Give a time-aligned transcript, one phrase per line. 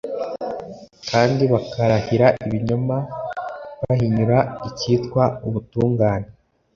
[1.09, 2.97] kandi bakarahira ibinyoma,
[3.79, 4.37] bahinyura
[4.69, 6.27] icyitwa ubutungane.